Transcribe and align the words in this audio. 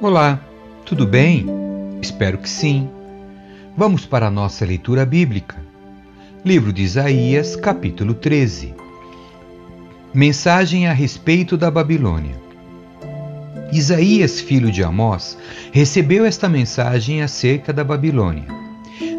Olá, 0.00 0.40
tudo 0.84 1.06
bem? 1.06 1.46
Espero 2.02 2.38
que 2.38 2.50
sim. 2.50 2.90
Vamos 3.76 4.04
para 4.04 4.26
a 4.26 4.30
nossa 4.30 4.64
leitura 4.64 5.06
bíblica. 5.06 5.56
Livro 6.44 6.72
de 6.72 6.82
Isaías, 6.82 7.54
capítulo 7.54 8.12
13. 8.12 8.74
Mensagem 10.12 10.88
a 10.88 10.92
respeito 10.92 11.56
da 11.56 11.70
Babilônia. 11.70 12.34
Isaías, 13.72 14.40
filho 14.40 14.70
de 14.70 14.82
Amós, 14.82 15.38
recebeu 15.70 16.26
esta 16.26 16.48
mensagem 16.48 17.22
acerca 17.22 17.72
da 17.72 17.82
Babilônia. 17.82 18.61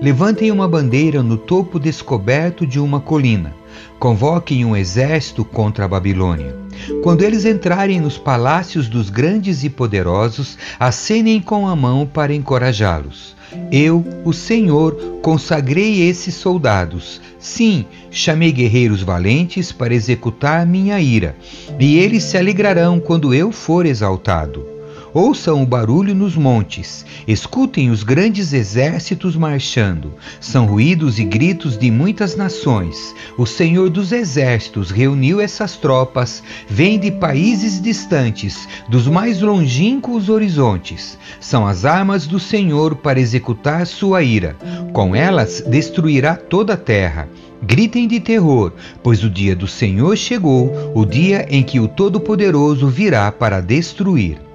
Levantem 0.04 0.52
uma 0.52 0.68
bandeira 0.68 1.24
no 1.24 1.38
topo 1.38 1.80
descoberto 1.80 2.68
de 2.68 2.78
uma 2.78 3.00
colina. 3.00 3.56
Convoquem 3.98 4.66
um 4.66 4.76
exército 4.76 5.46
contra 5.46 5.86
a 5.86 5.88
Babilônia. 5.88 6.58
Quando 7.02 7.22
eles 7.22 7.46
entrarem 7.46 8.02
nos 8.02 8.18
palácios 8.18 8.90
dos 8.90 9.10
grandes 9.10 9.64
e 9.64 9.70
poderosos, 9.70 10.58
acenem 10.78 11.40
com 11.40 11.66
a 11.66 11.74
mão 11.74 12.06
para 12.06 12.34
encorajá-los. 12.34 13.34
Eu, 13.72 14.04
o 14.26 14.34
Senhor, 14.34 14.94
consagrei 15.22 16.02
esses 16.02 16.36
soldados. 16.36 17.22
Sim, 17.40 17.86
chamei 18.12 18.52
guerreiros 18.52 19.02
valentes 19.02 19.72
para 19.72 19.94
executar 19.94 20.66
minha 20.66 21.00
ira, 21.00 21.34
e 21.80 21.98
eles 21.98 22.24
se 22.24 22.38
alegrarão 22.38 23.00
quando 23.00 23.34
eu 23.34 23.54
for 23.54 23.86
exaltado. 23.86 24.73
Ouçam 25.14 25.62
o 25.62 25.66
barulho 25.66 26.16
nos 26.16 26.36
montes, 26.36 27.06
escutem 27.28 27.92
os 27.92 28.02
grandes 28.02 28.52
exércitos 28.52 29.36
marchando. 29.36 30.16
São 30.42 30.66
ruídos 30.66 31.20
e 31.20 31.24
gritos 31.24 31.78
de 31.78 31.92
muitas 31.92 32.36
nações. 32.36 33.14
O 33.38 33.46
Senhor 33.46 33.92
dos 33.92 34.12
exércitos 34.12 34.90
reuniu 34.90 35.40
essas 35.40 35.78
tropas, 35.78 36.42
vêm 36.68 36.98
de 36.98 37.12
países 37.12 37.80
distantes, 37.80 38.68
dos 38.90 39.08
mais 39.08 39.40
longínquos 39.40 40.30
horizontes. 40.30 41.16
São 41.40 41.68
as 41.68 41.86
armas 41.86 42.26
do 42.26 42.40
Senhor 42.40 42.96
para 42.96 43.20
executar 43.20 43.86
sua 43.86 44.24
ira. 44.24 44.56
Com 44.94 45.16
elas 45.16 45.64
destruirá 45.68 46.36
toda 46.36 46.74
a 46.74 46.78
terra. 46.78 47.30
Gritem 47.62 48.08
de 48.08 48.20
terror, 48.20 48.74
pois 49.04 49.24
o 49.24 49.30
dia 49.30 49.56
do 49.56 49.68
Senhor 49.68 50.18
chegou, 50.18 50.92
o 50.96 51.06
dia 51.06 51.46
em 51.52 51.62
que 51.62 51.80
o 51.80 51.88
Todo-Poderoso 51.88 52.88
virá 52.88 53.32
para 53.32 53.62
destruir. 53.62 54.53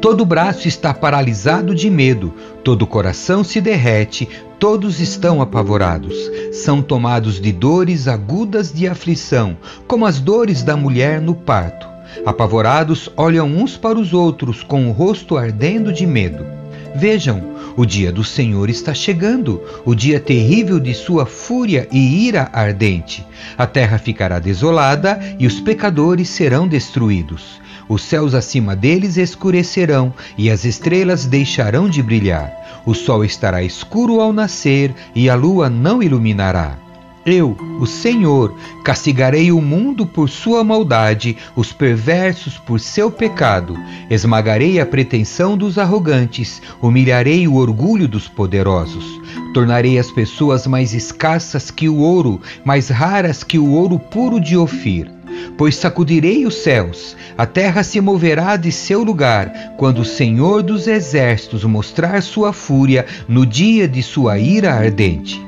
Todo 0.00 0.24
braço 0.24 0.68
está 0.68 0.92
paralisado 0.92 1.74
de 1.74 1.90
medo, 1.90 2.32
todo 2.62 2.86
coração 2.86 3.42
se 3.42 3.60
derrete, 3.60 4.28
todos 4.58 5.00
estão 5.00 5.40
apavorados. 5.42 6.14
São 6.52 6.80
tomados 6.80 7.40
de 7.40 7.52
dores 7.52 8.08
agudas 8.08 8.72
de 8.72 8.88
aflição, 8.88 9.56
como 9.86 10.06
as 10.06 10.20
dores 10.20 10.62
da 10.62 10.76
mulher 10.76 11.20
no 11.20 11.34
parto. 11.34 11.88
Apavorados, 12.24 13.10
olham 13.16 13.46
uns 13.46 13.76
para 13.76 13.98
os 13.98 14.12
outros 14.12 14.62
com 14.62 14.88
o 14.88 14.92
rosto 14.92 15.36
ardendo 15.36 15.92
de 15.92 16.06
medo. 16.06 16.46
Vejam, 16.94 17.54
o 17.76 17.84
dia 17.84 18.12
do 18.12 18.22
Senhor 18.22 18.70
está 18.70 18.94
chegando, 18.94 19.60
o 19.84 19.96
dia 19.96 20.20
terrível 20.20 20.78
de 20.78 20.94
sua 20.94 21.26
fúria 21.26 21.88
e 21.90 22.26
ira 22.28 22.48
ardente. 22.52 23.26
A 23.58 23.66
terra 23.66 23.98
ficará 23.98 24.38
desolada 24.38 25.18
e 25.38 25.46
os 25.46 25.60
pecadores 25.60 26.28
serão 26.28 26.68
destruídos. 26.68 27.60
Os 27.88 28.02
céus 28.02 28.34
acima 28.34 28.74
deles 28.74 29.16
escurecerão 29.16 30.12
e 30.38 30.50
as 30.50 30.64
estrelas 30.64 31.26
deixarão 31.26 31.88
de 31.88 32.02
brilhar. 32.02 32.52
O 32.86 32.94
sol 32.94 33.24
estará 33.24 33.62
escuro 33.62 34.20
ao 34.20 34.32
nascer 34.32 34.94
e 35.14 35.28
a 35.28 35.34
lua 35.34 35.68
não 35.68 36.02
iluminará. 36.02 36.78
Eu, 37.26 37.56
o 37.80 37.86
Senhor, 37.86 38.54
castigarei 38.84 39.50
o 39.50 39.60
mundo 39.60 40.04
por 40.04 40.28
sua 40.28 40.62
maldade, 40.62 41.38
os 41.56 41.72
perversos 41.72 42.58
por 42.58 42.78
seu 42.78 43.10
pecado. 43.10 43.78
Esmagarei 44.10 44.78
a 44.78 44.84
pretensão 44.84 45.56
dos 45.56 45.78
arrogantes, 45.78 46.60
humilharei 46.82 47.48
o 47.48 47.54
orgulho 47.54 48.06
dos 48.06 48.28
poderosos. 48.28 49.04
Tornarei 49.54 49.98
as 49.98 50.10
pessoas 50.10 50.66
mais 50.66 50.92
escassas 50.92 51.70
que 51.70 51.88
o 51.88 51.96
ouro, 51.96 52.40
mais 52.64 52.88
raras 52.88 53.42
que 53.42 53.58
o 53.58 53.70
ouro 53.70 53.98
puro 53.98 54.38
de 54.38 54.56
Ofir 54.56 55.10
pois 55.56 55.76
sacudirei 55.76 56.46
os 56.46 56.56
céus, 56.56 57.16
a 57.36 57.46
terra 57.46 57.82
se 57.82 58.00
moverá 58.00 58.56
de 58.56 58.70
seu 58.70 59.02
lugar, 59.02 59.74
quando 59.76 60.00
o 60.00 60.04
Senhor 60.04 60.62
dos 60.62 60.86
exércitos 60.86 61.64
mostrar 61.64 62.22
sua 62.22 62.52
fúria 62.52 63.06
no 63.28 63.44
dia 63.44 63.88
de 63.88 64.02
sua 64.02 64.38
ira 64.38 64.72
ardente. 64.72 65.44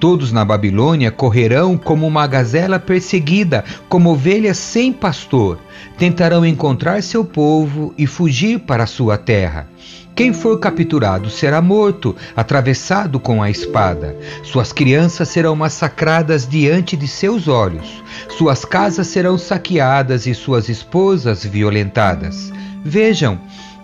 Todos 0.00 0.32
na 0.32 0.44
Babilônia 0.44 1.12
correrão 1.12 1.78
como 1.78 2.06
uma 2.06 2.26
gazela 2.26 2.78
perseguida, 2.78 3.64
como 3.88 4.10
ovelhas 4.10 4.58
sem 4.58 4.92
pastor. 4.92 5.60
Tentarão 5.96 6.44
encontrar 6.44 7.02
seu 7.02 7.24
povo 7.24 7.94
e 7.96 8.04
fugir 8.04 8.58
para 8.58 8.84
sua 8.84 9.16
terra. 9.16 9.68
Quem 10.14 10.32
for 10.32 10.58
capturado 10.58 11.30
será 11.30 11.62
morto, 11.62 12.14
atravessado 12.36 13.18
com 13.18 13.42
a 13.42 13.48
espada. 13.48 14.14
Suas 14.42 14.70
crianças 14.70 15.28
serão 15.30 15.56
massacradas 15.56 16.46
diante 16.46 16.96
de 16.96 17.08
seus 17.08 17.48
olhos. 17.48 18.02
Suas 18.36 18.64
casas 18.64 19.06
serão 19.06 19.38
saqueadas 19.38 20.26
e 20.26 20.34
suas 20.34 20.68
esposas 20.68 21.44
violentadas. 21.44 22.52
Vejam, 22.84 23.40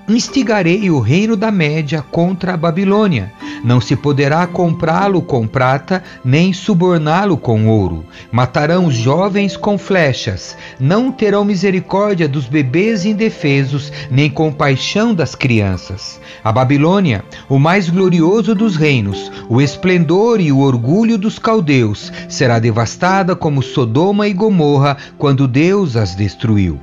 instigarei 0.08 0.90
o 0.90 1.00
reino 1.00 1.36
da 1.36 1.50
Média 1.50 2.02
contra 2.02 2.54
a 2.54 2.56
Babilônia. 2.56 3.32
Não 3.62 3.80
se 3.80 3.96
poderá 3.96 4.46
comprá-lo 4.46 5.20
com 5.20 5.46
prata, 5.46 6.02
nem 6.24 6.52
suborná-lo 6.52 7.36
com 7.36 7.68
ouro. 7.68 8.04
Matarão 8.30 8.86
os 8.86 8.94
jovens 8.94 9.56
com 9.56 9.76
flechas. 9.76 10.56
Não 10.78 11.12
terão 11.12 11.44
misericórdia 11.44 12.28
dos 12.28 12.46
bebês 12.46 13.04
indefesos, 13.04 13.92
nem 14.10 14.30
compaixão 14.30 15.14
das 15.14 15.34
crianças. 15.34 16.20
A 16.42 16.52
Babilônia, 16.52 17.24
o 17.48 17.58
mais 17.58 17.90
glorioso 17.90 18.54
dos 18.54 18.76
reinos, 18.76 19.30
o 19.48 19.60
esplendor 19.60 20.40
e 20.40 20.52
o 20.52 20.58
orgulho 20.58 21.18
dos 21.18 21.38
caldeus, 21.38 22.12
será 22.28 22.58
devastada 22.58 23.34
como 23.34 23.62
Sodoma 23.62 24.28
e 24.28 24.32
Gomorra 24.32 24.96
quando 25.18 25.48
Deus 25.48 25.96
as 25.96 26.14
destruiu. 26.14 26.78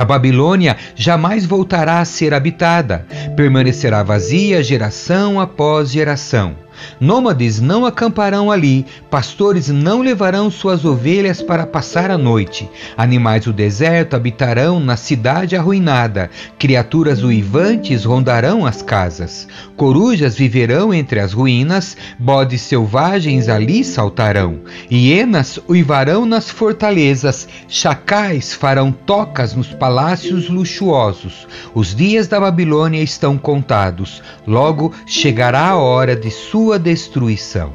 A 0.00 0.04
Babilônia 0.06 0.78
jamais 0.96 1.44
voltará 1.44 2.00
a 2.00 2.06
ser 2.06 2.32
habitada, 2.32 3.06
permanecerá 3.36 4.02
vazia 4.02 4.62
geração 4.62 5.38
após 5.38 5.90
geração. 5.90 6.56
Nômades 7.00 7.60
não 7.60 7.86
acamparão 7.86 8.50
ali, 8.50 8.86
pastores 9.10 9.68
não 9.68 10.02
levarão 10.02 10.50
suas 10.50 10.84
ovelhas 10.84 11.42
para 11.42 11.66
passar 11.66 12.10
a 12.10 12.18
noite. 12.18 12.68
Animais 12.96 13.44
do 13.44 13.52
deserto 13.52 14.14
habitarão 14.14 14.80
na 14.80 14.96
cidade 14.96 15.56
arruinada, 15.56 16.30
criaturas 16.58 17.22
uivantes 17.22 18.04
rondarão 18.04 18.66
as 18.66 18.82
casas. 18.82 19.48
Corujas 19.76 20.36
viverão 20.36 20.92
entre 20.92 21.20
as 21.20 21.32
ruínas, 21.32 21.96
bodes 22.18 22.60
selvagens 22.62 23.48
ali 23.48 23.82
saltarão. 23.84 24.60
Hienas 24.90 25.58
uivarão 25.68 26.26
nas 26.26 26.50
fortalezas, 26.50 27.48
chacais 27.68 28.52
farão 28.52 28.92
tocas 28.92 29.54
nos 29.54 29.68
palácios 29.68 30.48
luxuosos. 30.48 31.46
Os 31.74 31.94
dias 31.94 32.28
da 32.28 32.38
Babilônia 32.40 33.02
estão 33.02 33.38
contados, 33.38 34.22
logo 34.46 34.92
chegará 35.06 35.68
a 35.68 35.76
hora 35.76 36.14
de 36.14 36.30
sua 36.30 36.69
sua 36.70 36.78
destruição. 36.78 37.72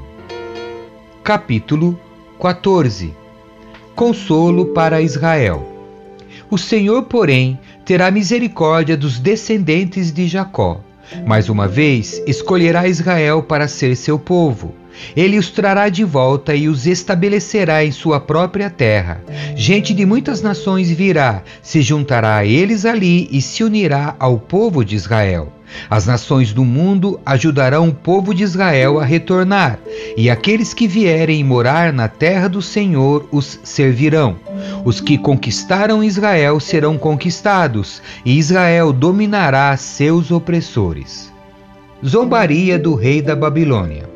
Capítulo 1.21 1.99
14 2.41 3.13
Consolo 3.93 4.67
para 4.67 5.01
Israel. 5.01 5.69
O 6.49 6.57
Senhor, 6.57 7.03
porém, 7.03 7.59
terá 7.83 8.09
misericórdia 8.09 8.95
dos 8.95 9.19
descendentes 9.19 10.13
de 10.13 10.29
Jacó. 10.29 10.79
Mais 11.27 11.49
uma 11.49 11.67
vez, 11.67 12.23
escolherá 12.25 12.87
Israel 12.87 13.43
para 13.43 13.67
ser 13.67 13.97
seu 13.97 14.17
povo. 14.17 14.73
Ele 15.13 15.37
os 15.37 15.49
trará 15.49 15.89
de 15.89 16.05
volta 16.05 16.55
e 16.55 16.69
os 16.69 16.87
estabelecerá 16.87 17.83
em 17.83 17.91
sua 17.91 18.21
própria 18.21 18.69
terra. 18.69 19.21
Gente 19.57 19.93
de 19.93 20.05
muitas 20.05 20.41
nações 20.41 20.89
virá, 20.89 21.43
se 21.61 21.81
juntará 21.81 22.37
a 22.37 22.45
eles 22.45 22.85
ali 22.85 23.27
e 23.29 23.41
se 23.41 23.61
unirá 23.61 24.15
ao 24.17 24.39
povo 24.39 24.85
de 24.85 24.95
Israel. 24.95 25.51
As 25.89 26.05
nações 26.05 26.53
do 26.53 26.63
mundo 26.63 27.19
ajudarão 27.25 27.89
o 27.89 27.93
povo 27.93 28.33
de 28.33 28.43
Israel 28.43 28.99
a 28.99 29.05
retornar, 29.05 29.79
e 30.15 30.29
aqueles 30.29 30.73
que 30.73 30.87
vierem 30.87 31.43
morar 31.43 31.91
na 31.91 32.07
terra 32.07 32.47
do 32.47 32.61
Senhor 32.61 33.27
os 33.31 33.59
servirão. 33.63 34.37
Os 34.83 35.01
que 35.01 35.17
conquistaram 35.17 36.03
Israel 36.03 36.59
serão 36.59 36.97
conquistados, 36.97 38.01
e 38.23 38.37
Israel 38.37 38.93
dominará 38.93 39.75
seus 39.77 40.31
opressores. 40.31 41.31
Zombaria 42.05 42.77
do 42.77 42.93
rei 42.93 43.21
da 43.21 43.35
Babilônia. 43.35 44.14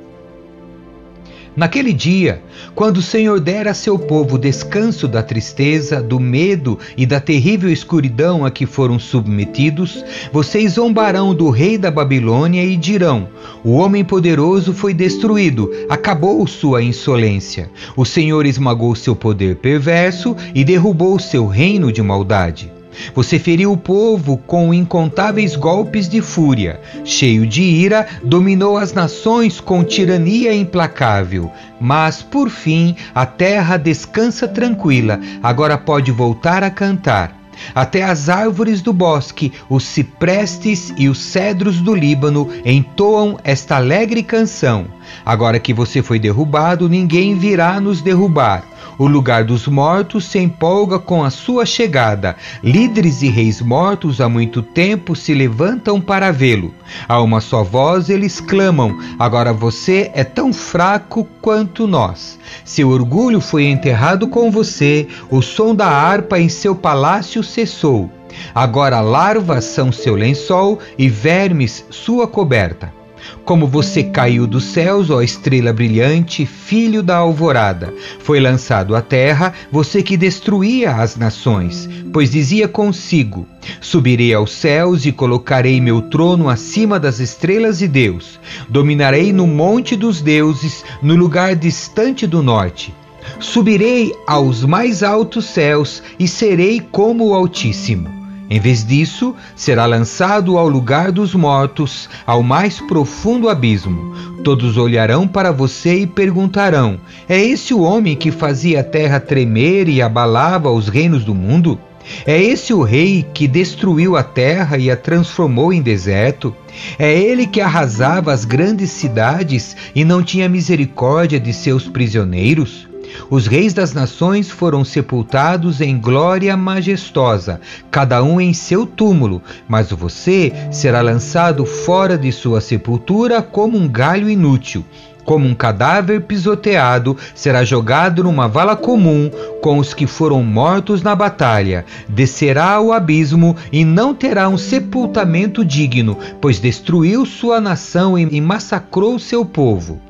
Naquele 1.59 1.91
dia, 1.91 2.41
quando 2.73 2.99
o 2.99 3.01
Senhor 3.01 3.37
der 3.37 3.67
a 3.67 3.73
seu 3.73 3.99
povo 3.99 4.37
descanso 4.37 5.09
da 5.09 5.21
tristeza, 5.21 6.01
do 6.01 6.17
medo 6.17 6.79
e 6.95 7.05
da 7.05 7.19
terrível 7.19 7.69
escuridão 7.69 8.45
a 8.45 8.49
que 8.49 8.65
foram 8.65 8.97
submetidos, 8.97 10.01
vocês 10.31 10.75
zombarão 10.75 11.35
do 11.35 11.49
rei 11.49 11.77
da 11.77 11.91
Babilônia 11.91 12.63
e 12.63 12.77
dirão: 12.77 13.27
O 13.61 13.71
homem 13.71 14.05
poderoso 14.05 14.71
foi 14.71 14.93
destruído, 14.93 15.69
acabou 15.89 16.47
sua 16.47 16.81
insolência. 16.81 17.69
O 17.93 18.05
Senhor 18.05 18.45
esmagou 18.45 18.95
seu 18.95 19.13
poder 19.13 19.57
perverso 19.57 20.37
e 20.55 20.63
derrubou 20.63 21.19
seu 21.19 21.45
reino 21.45 21.91
de 21.91 22.01
maldade. 22.01 22.78
Você 23.13 23.39
feriu 23.39 23.71
o 23.71 23.77
povo 23.77 24.37
com 24.37 24.73
incontáveis 24.73 25.55
golpes 25.55 26.07
de 26.09 26.21
fúria. 26.21 26.79
Cheio 27.03 27.45
de 27.45 27.61
ira, 27.61 28.07
dominou 28.23 28.77
as 28.77 28.93
nações 28.93 29.59
com 29.59 29.83
tirania 29.83 30.53
implacável. 30.53 31.51
Mas, 31.79 32.21
por 32.21 32.49
fim, 32.49 32.95
a 33.13 33.25
terra 33.25 33.77
descansa 33.77 34.47
tranquila, 34.47 35.19
agora 35.41 35.77
pode 35.77 36.11
voltar 36.11 36.63
a 36.63 36.69
cantar. 36.69 37.39
Até 37.75 38.03
as 38.03 38.29
árvores 38.29 38.81
do 38.81 38.93
bosque, 38.93 39.51
os 39.69 39.83
ciprestes 39.83 40.93
e 40.97 41.09
os 41.09 41.19
cedros 41.19 41.81
do 41.81 41.93
Líbano 41.93 42.49
entoam 42.65 43.37
esta 43.43 43.75
alegre 43.75 44.23
canção. 44.23 44.85
Agora 45.25 45.59
que 45.59 45.73
você 45.73 46.01
foi 46.01 46.19
derrubado, 46.19 46.87
ninguém 46.87 47.37
virá 47.37 47.79
nos 47.79 48.01
derrubar. 48.01 48.63
O 48.97 49.07
lugar 49.07 49.43
dos 49.43 49.67
mortos 49.67 50.25
se 50.25 50.39
empolga 50.39 50.99
com 50.99 51.23
a 51.23 51.29
sua 51.29 51.65
chegada. 51.65 52.35
Líderes 52.63 53.21
e 53.21 53.29
reis 53.29 53.61
mortos 53.61 54.19
há 54.19 54.27
muito 54.27 54.61
tempo 54.61 55.15
se 55.15 55.33
levantam 55.33 56.01
para 56.01 56.31
vê-lo. 56.31 56.73
A 57.07 57.21
uma 57.21 57.41
só 57.41 57.63
voz 57.63 58.09
eles 58.09 58.39
clamam: 58.39 58.97
Agora 59.17 59.53
você 59.53 60.11
é 60.13 60.23
tão 60.23 60.51
fraco 60.51 61.27
quanto 61.41 61.87
nós. 61.87 62.39
Seu 62.65 62.89
orgulho 62.89 63.39
foi 63.39 63.65
enterrado 63.65 64.27
com 64.27 64.51
você, 64.51 65.07
o 65.29 65.41
som 65.41 65.73
da 65.73 65.87
harpa 65.87 66.39
em 66.39 66.49
seu 66.49 66.75
palácio 66.75 67.43
cessou. 67.43 68.11
Agora 68.53 69.01
larvas 69.01 69.65
são 69.65 69.91
seu 69.91 70.15
lençol 70.15 70.79
e 70.97 71.09
vermes 71.09 71.85
sua 71.89 72.27
coberta. 72.27 72.98
Como 73.45 73.67
você 73.67 74.03
caiu 74.03 74.45
dos 74.45 74.65
céus, 74.65 75.09
ó 75.09 75.21
estrela 75.21 75.73
brilhante, 75.73 76.45
filho 76.45 77.01
da 77.01 77.17
alvorada, 77.17 77.93
foi 78.19 78.39
lançado 78.39 78.95
à 78.95 79.01
terra, 79.01 79.53
você 79.71 80.03
que 80.03 80.17
destruía 80.17 80.95
as 80.95 81.15
nações, 81.15 81.89
pois 82.11 82.31
dizia 82.31 82.67
consigo: 82.67 83.47
Subirei 83.81 84.33
aos 84.33 84.51
céus 84.51 85.05
e 85.05 85.11
colocarei 85.11 85.79
meu 85.81 86.01
trono 86.01 86.49
acima 86.49 86.99
das 86.99 87.19
estrelas 87.19 87.79
de 87.79 87.87
Deus. 87.87 88.39
Dominarei 88.67 89.33
no 89.33 89.47
monte 89.47 89.95
dos 89.95 90.21
deuses, 90.21 90.83
no 91.01 91.15
lugar 91.15 91.55
distante 91.55 92.27
do 92.27 92.43
norte. 92.43 92.93
Subirei 93.39 94.13
aos 94.27 94.63
mais 94.63 95.03
altos 95.03 95.45
céus 95.45 96.01
e 96.17 96.27
serei 96.27 96.79
como 96.79 97.27
o 97.27 97.33
Altíssimo. 97.33 98.18
Em 98.49 98.59
vez 98.59 98.83
disso, 98.83 99.35
será 99.55 99.85
lançado 99.85 100.57
ao 100.57 100.67
lugar 100.67 101.11
dos 101.11 101.35
mortos, 101.35 102.09
ao 102.25 102.41
mais 102.41 102.79
profundo 102.79 103.47
abismo. 103.47 104.15
Todos 104.43 104.75
olharão 104.75 105.27
para 105.27 105.51
você 105.51 105.99
e 105.99 106.07
perguntarão: 106.07 106.99
É 107.27 107.39
esse 107.39 107.75
o 107.75 107.81
homem 107.81 108.15
que 108.15 108.31
fazia 108.31 108.79
a 108.79 108.83
terra 108.83 109.19
tremer 109.19 109.87
e 109.87 110.01
abalava 110.01 110.71
os 110.71 110.87
reinos 110.87 111.23
do 111.23 111.35
mundo? 111.35 111.79
É 112.25 112.41
esse 112.41 112.73
o 112.73 112.81
rei 112.81 113.23
que 113.35 113.47
destruiu 113.47 114.15
a 114.15 114.23
terra 114.23 114.79
e 114.79 114.89
a 114.89 114.97
transformou 114.97 115.71
em 115.71 115.79
deserto? 115.79 116.55
É 116.97 117.13
ele 117.13 117.45
que 117.45 117.61
arrasava 117.61 118.33
as 118.33 118.45
grandes 118.45 118.89
cidades 118.89 119.77
e 119.93 120.03
não 120.03 120.23
tinha 120.23 120.49
misericórdia 120.49 121.39
de 121.39 121.53
seus 121.53 121.87
prisioneiros? 121.87 122.88
Os 123.29 123.47
reis 123.47 123.73
das 123.73 123.93
nações 123.93 124.49
foram 124.49 124.83
sepultados 124.83 125.81
em 125.81 125.99
glória 125.99 126.55
majestosa, 126.55 127.59
cada 127.91 128.23
um 128.23 128.39
em 128.39 128.53
seu 128.53 128.85
túmulo, 128.85 129.41
mas 129.67 129.91
você 129.91 130.51
será 130.71 131.01
lançado 131.01 131.65
fora 131.65 132.17
de 132.17 132.31
sua 132.31 132.61
sepultura 132.61 133.41
como 133.41 133.77
um 133.77 133.87
galho 133.87 134.29
inútil. 134.29 134.85
Como 135.29 135.45
um 135.45 135.53
cadáver 135.53 136.21
pisoteado, 136.21 137.15
será 137.35 137.63
jogado 137.63 138.23
numa 138.23 138.47
vala 138.47 138.75
comum 138.75 139.29
com 139.61 139.77
os 139.77 139.93
que 139.93 140.07
foram 140.07 140.41
mortos 140.41 141.03
na 141.03 141.15
batalha. 141.15 141.85
Descerá 142.07 142.71
ao 142.71 142.91
abismo 142.91 143.55
e 143.71 143.85
não 143.85 144.15
terá 144.15 144.49
um 144.49 144.57
sepultamento 144.57 145.63
digno, 145.63 146.17
pois 146.41 146.59
destruiu 146.59 147.27
sua 147.27 147.61
nação 147.61 148.17
e 148.17 148.41
massacrou 148.41 149.19
seu 149.19 149.45
povo. 149.45 150.01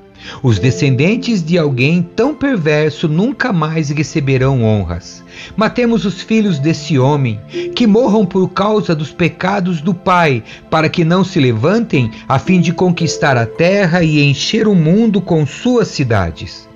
Os 0.43 0.59
descendentes 0.59 1.43
de 1.43 1.57
alguém 1.57 2.01
tão 2.01 2.33
perverso 2.33 3.07
nunca 3.07 3.51
mais 3.51 3.89
receberão 3.89 4.63
honras. 4.63 5.23
Matemos 5.55 6.05
os 6.05 6.21
filhos 6.21 6.59
desse 6.59 6.99
homem, 6.99 7.39
que 7.75 7.87
morram 7.87 8.25
por 8.25 8.49
causa 8.49 8.95
dos 8.95 9.11
pecados 9.11 9.81
do 9.81 9.93
pai, 9.93 10.43
para 10.69 10.89
que 10.89 11.03
não 11.03 11.23
se 11.23 11.39
levantem 11.39 12.11
a 12.27 12.37
fim 12.37 12.61
de 12.61 12.71
conquistar 12.73 13.37
a 13.37 13.45
terra 13.45 14.03
e 14.03 14.21
encher 14.23 14.67
o 14.67 14.75
mundo 14.75 15.21
com 15.21 15.45
suas 15.45 15.87
cidades. 15.87 16.68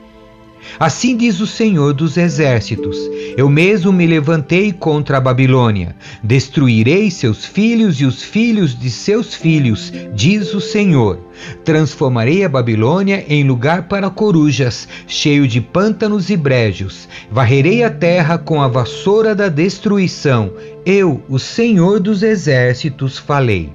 Assim 0.79 1.15
diz 1.15 1.39
o 1.39 1.47
Senhor 1.47 1.93
dos 1.93 2.17
Exércitos: 2.17 2.97
Eu 3.37 3.49
mesmo 3.49 3.91
me 3.91 4.05
levantei 4.05 4.71
contra 4.71 5.17
a 5.17 5.21
Babilônia, 5.21 5.95
destruirei 6.23 7.09
seus 7.11 7.45
filhos 7.45 7.99
e 7.99 8.05
os 8.05 8.23
filhos 8.23 8.77
de 8.77 8.89
seus 8.89 9.33
filhos, 9.33 9.91
diz 10.13 10.53
o 10.53 10.61
Senhor. 10.61 11.19
Transformarei 11.63 12.43
a 12.43 12.49
Babilônia 12.49 13.25
em 13.27 13.43
lugar 13.43 13.87
para 13.87 14.09
corujas, 14.09 14.87
cheio 15.07 15.47
de 15.47 15.59
pântanos 15.59 16.29
e 16.29 16.37
brejos. 16.37 17.07
Varrerei 17.31 17.83
a 17.83 17.89
terra 17.89 18.37
com 18.37 18.61
a 18.61 18.67
vassoura 18.67 19.35
da 19.35 19.49
destruição. 19.49 20.53
Eu, 20.85 21.23
o 21.27 21.39
Senhor 21.39 21.99
dos 21.99 22.23
Exércitos, 22.23 23.17
falei. 23.17 23.71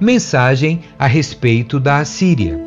Mensagem 0.00 0.80
a 0.98 1.06
respeito 1.06 1.78
da 1.78 1.98
Assíria. 1.98 2.63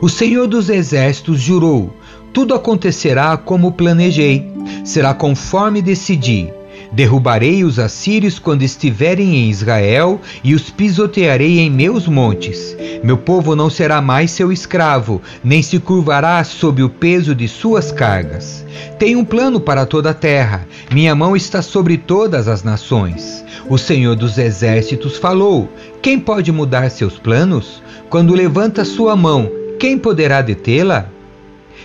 O 0.00 0.08
Senhor 0.08 0.46
dos 0.46 0.68
Exércitos 0.68 1.40
jurou: 1.40 1.92
tudo 2.32 2.54
acontecerá 2.54 3.36
como 3.36 3.72
planejei, 3.72 4.48
será 4.84 5.14
conforme 5.14 5.82
decidi. 5.82 6.52
Derrubarei 6.92 7.64
os 7.64 7.78
assírios 7.78 8.38
quando 8.38 8.62
estiverem 8.62 9.36
em 9.36 9.50
Israel 9.50 10.20
e 10.42 10.54
os 10.54 10.70
pisotearei 10.70 11.58
em 11.58 11.70
meus 11.70 12.06
montes. 12.06 12.76
Meu 13.02 13.18
povo 13.18 13.54
não 13.54 13.68
será 13.68 14.00
mais 14.00 14.30
seu 14.30 14.52
escravo, 14.52 15.20
nem 15.42 15.62
se 15.62 15.78
curvará 15.78 16.42
sob 16.44 16.82
o 16.82 16.88
peso 16.88 17.34
de 17.34 17.46
suas 17.46 17.92
cargas. 17.92 18.64
Tenho 18.98 19.18
um 19.18 19.24
plano 19.24 19.60
para 19.60 19.84
toda 19.84 20.10
a 20.10 20.14
terra, 20.14 20.66
minha 20.92 21.14
mão 21.14 21.36
está 21.36 21.60
sobre 21.60 21.98
todas 21.98 22.48
as 22.48 22.62
nações. 22.62 23.44
O 23.68 23.76
Senhor 23.76 24.14
dos 24.14 24.38
Exércitos 24.38 25.18
falou: 25.18 25.68
Quem 26.00 26.18
pode 26.18 26.50
mudar 26.52 26.90
seus 26.90 27.18
planos? 27.18 27.82
Quando 28.08 28.32
levanta 28.32 28.84
sua 28.86 29.14
mão, 29.14 29.57
quem 29.78 29.96
poderá 29.96 30.42
detê-la? 30.42 31.06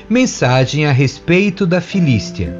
Mensagem 0.09 0.85
a 0.87 0.91
respeito 0.91 1.65
da 1.65 1.79
Filístia. 1.79 2.57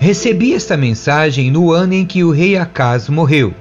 Recebi 0.00 0.52
esta 0.52 0.76
mensagem 0.76 1.50
no 1.50 1.70
ano 1.70 1.94
em 1.94 2.04
que 2.04 2.24
o 2.24 2.30
rei 2.30 2.56
Acaz 2.56 3.08
morreu. 3.08 3.54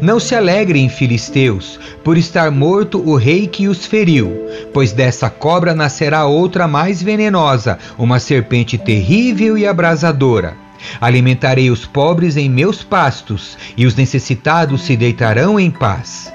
Não 0.00 0.18
se 0.20 0.34
alegrem, 0.34 0.88
filisteus, 0.88 1.78
por 2.04 2.18
estar 2.18 2.50
morto 2.50 3.00
o 3.00 3.16
rei 3.16 3.46
que 3.46 3.68
os 3.68 3.86
feriu, 3.86 4.48
pois 4.72 4.92
dessa 4.92 5.30
cobra 5.30 5.74
nascerá 5.74 6.26
outra 6.26 6.68
mais 6.68 7.02
venenosa, 7.02 7.78
uma 7.96 8.18
serpente 8.18 8.76
terrível 8.76 9.56
e 9.56 9.66
abrasadora. 9.66 10.56
Alimentarei 11.00 11.70
os 11.70 11.86
pobres 11.86 12.36
em 12.36 12.48
meus 12.48 12.82
pastos, 12.82 13.56
e 13.76 13.86
os 13.86 13.94
necessitados 13.94 14.82
se 14.82 14.96
deitarão 14.96 15.58
em 15.58 15.70
paz. 15.70 16.32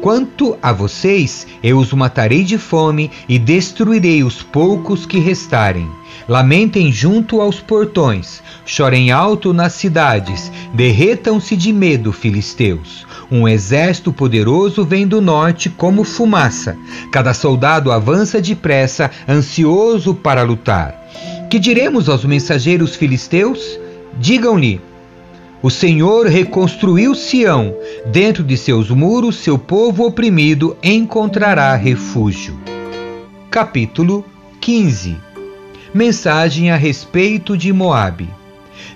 Quanto 0.00 0.56
a 0.62 0.72
vocês, 0.72 1.44
eu 1.60 1.76
os 1.78 1.92
matarei 1.92 2.44
de 2.44 2.56
fome 2.56 3.10
e 3.28 3.36
destruirei 3.36 4.22
os 4.22 4.42
poucos 4.42 5.04
que 5.04 5.18
restarem. 5.18 5.90
Lamentem 6.28 6.92
junto 6.92 7.40
aos 7.40 7.58
portões, 7.58 8.40
chorem 8.64 9.10
alto 9.10 9.52
nas 9.52 9.72
cidades, 9.72 10.52
derretam-se 10.72 11.56
de 11.56 11.72
medo, 11.72 12.12
filisteus. 12.12 13.06
Um 13.30 13.48
exército 13.48 14.12
poderoso 14.12 14.84
vem 14.84 15.06
do 15.06 15.20
norte 15.20 15.68
como 15.68 16.04
fumaça. 16.04 16.76
Cada 17.10 17.34
soldado 17.34 17.90
avança 17.90 18.40
depressa, 18.40 19.10
ansioso 19.28 20.14
para 20.14 20.42
lutar. 20.42 20.94
Que 21.50 21.58
diremos 21.58 22.08
aos 22.08 22.24
mensageiros 22.24 22.94
filisteus? 22.94 23.60
Digam-lhe: 24.18 24.80
o 25.62 25.70
Senhor 25.70 26.26
reconstruiu 26.26 27.14
Sião. 27.14 27.74
Dentro 28.06 28.44
de 28.44 28.56
seus 28.56 28.90
muros, 28.90 29.36
seu 29.36 29.58
povo 29.58 30.06
oprimido 30.06 30.76
encontrará 30.82 31.74
refúgio. 31.74 32.58
Capítulo 33.50 34.24
15 34.60 35.16
Mensagem 35.92 36.70
a 36.70 36.76
respeito 36.76 37.56
de 37.56 37.72
Moabe. 37.72 38.28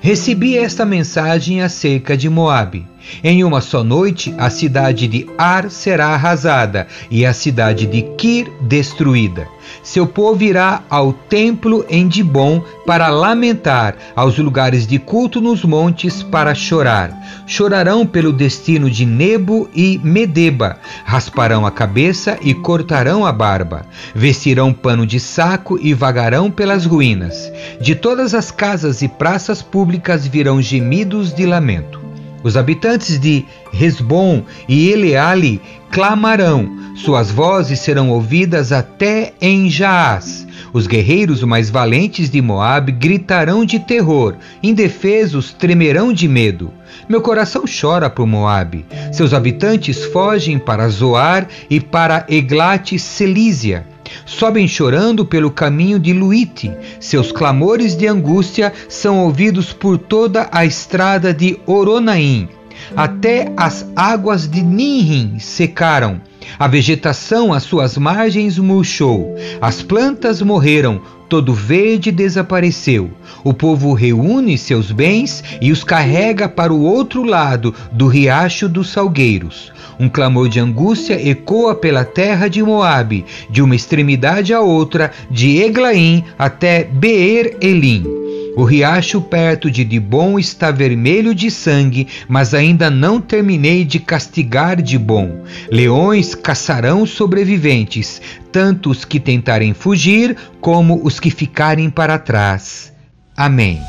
Recebi 0.01 0.57
esta 0.57 0.85
mensagem 0.85 1.63
acerca 1.63 2.17
de 2.17 2.29
Moabe. 2.29 2.87
Em 3.23 3.45
uma 3.45 3.61
só 3.61 3.83
noite, 3.83 4.35
a 4.39 4.51
cidade 4.51 5.07
de 5.09 5.27
Ar 5.37 5.71
será 5.71 6.09
arrasada 6.09 6.87
e 7.11 7.25
a 7.25 7.33
cidade 7.33 7.87
de 7.87 8.03
Kir 8.17 8.51
destruída. 8.61 9.49
Seu 9.83 10.07
povo 10.07 10.43
irá 10.43 10.83
ao 10.91 11.13
templo 11.13 11.85
em 11.89 12.07
Dibon 12.07 12.63
para 12.87 13.09
lamentar, 13.09 13.97
aos 14.15 14.39
lugares 14.39 14.87
de 14.87 14.99
culto 14.99 15.41
nos 15.41 15.65
montes 15.65 16.23
para 16.23 16.55
chorar. 16.55 17.17
Chorarão 17.47 18.07
pelo 18.07 18.33
destino 18.33 18.91
de 18.91 19.05
Nebo 19.05 19.69
e 19.75 20.01
Medeba, 20.03 20.79
rasparão 21.05 21.67
a 21.67 21.71
cabeça 21.71 22.39
e 22.43 22.55
cortarão 22.55 23.25
a 23.25 23.33
barba, 23.33 23.87
vestirão 24.15 24.73
pano 24.73 25.07
de 25.07 25.19
saco 25.19 25.79
e 25.81 25.95
vagarão 25.95 26.51
pelas 26.51 26.85
ruínas. 26.85 27.51
De 27.81 27.95
todas 27.95 28.35
as 28.35 28.51
casas 28.51 29.03
e 29.03 29.09
praças 29.09 29.63
públicas 29.63 30.27
virão 30.27 30.61
gemidos 30.61 31.33
de 31.33 31.47
lamento. 31.47 32.02
Os 32.43 32.57
habitantes 32.57 33.19
de 33.19 33.45
Resbom 33.73 34.43
e 34.69 34.91
Eleale 34.91 35.61
clamarão, 35.91 36.69
suas 36.95 37.31
vozes 37.31 37.81
serão 37.81 38.11
ouvidas 38.11 38.73
até 38.73 39.33
em 39.41 39.71
Jaás. 39.71 40.47
Os 40.73 40.87
guerreiros 40.87 41.43
mais 41.43 41.69
valentes 41.69 42.31
de 42.31 42.41
Moabe 42.41 42.93
gritarão 42.93 43.65
de 43.65 43.79
terror, 43.79 44.35
indefesos 44.63 45.53
tremerão 45.53 46.13
de 46.13 46.27
medo. 46.27 46.73
Meu 47.09 47.21
coração 47.21 47.65
chora 47.67 48.09
por 48.09 48.27
Moabe. 48.27 48.87
Seus 49.13 49.35
habitantes 49.35 50.05
fogem 50.07 50.59
para 50.59 50.89
Zoar 50.89 51.47
e 51.69 51.79
para 51.79 52.25
Eglat 52.29 52.99
Selísia. 52.99 53.92
Sobem 54.25 54.67
chorando 54.67 55.25
pelo 55.25 55.51
caminho 55.51 55.99
de 55.99 56.13
Luite. 56.13 56.71
Seus 57.01 57.33
clamores 57.33 57.97
de 57.97 58.07
angústia 58.07 58.73
são 58.89 59.25
ouvidos 59.25 59.73
por 59.73 59.99
toda 59.99 60.49
a 60.53 60.65
estrada 60.65 61.33
de 61.33 61.59
Oronaim. 61.67 62.49
Até 62.97 63.53
as 63.57 63.87
águas 63.95 64.49
de 64.49 64.63
Ninrim 64.63 65.39
secaram. 65.39 66.21
A 66.59 66.67
vegetação 66.67 67.53
às 67.53 67.63
suas 67.63 67.97
margens 67.97 68.59
murchou. 68.59 69.35
As 69.61 69.83
plantas 69.83 70.43
morreram. 70.43 71.01
Todo 71.33 71.55
verde 71.55 72.13
desapareceu. 72.13 73.11
O 73.43 73.55
povo 73.55 73.95
reúne 73.95 74.59
seus 74.59 74.93
bens 74.93 75.43
e 75.63 75.73
os 75.73 75.83
carrega 75.83 76.47
para 76.47 76.71
o 76.71 76.83
outro 76.83 77.23
lado 77.23 77.75
do 77.91 78.07
riacho 78.07 78.69
dos 78.69 78.91
salgueiros. 78.91 79.73
Um 79.99 80.11
clamor 80.11 80.51
de 80.51 80.61
angústia 80.61 81.15
ecoa 81.27 81.75
pela 81.75 82.05
terra 82.05 82.49
de 82.49 82.63
Moabe, 82.63 83.25
de 83.49 83.63
uma 83.63 83.75
extremidade 83.75 84.53
à 84.53 84.61
outra, 84.61 85.11
de 85.31 85.57
Eglaim 85.57 86.23
até 86.39 86.85
Beer 86.85 87.57
Elim. 87.63 88.22
O 88.55 88.65
riacho 88.65 89.21
perto 89.21 89.71
de 89.71 89.83
Dibon 89.83 90.39
está 90.39 90.71
vermelho 90.71 91.35
de 91.35 91.51
sangue, 91.51 92.07
mas 92.29 92.53
ainda 92.53 92.91
não 92.91 93.21
terminei 93.21 93.85
de 93.85 93.99
castigar 93.99 94.83
Dibon. 94.83 95.43
Leões 95.71 96.35
caçarão 96.35 97.07
sobreviventes, 97.07 98.21
tanto 98.51 98.91
os 98.91 99.05
que 99.05 99.19
tentarem 99.19 99.73
fugir 99.73 100.37
como 100.61 101.01
os 101.03 101.19
que 101.19 101.31
ficarem 101.31 101.89
para 101.89 102.19
trás. 102.19 102.93
Amém. 103.35 103.81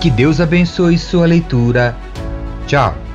Que 0.00 0.08
Deus 0.08 0.40
abençoe 0.40 0.96
sua 0.98 1.26
leitura. 1.26 1.96
Tchau. 2.66 3.05